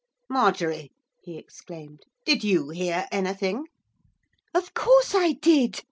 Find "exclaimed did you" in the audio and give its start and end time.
1.37-2.69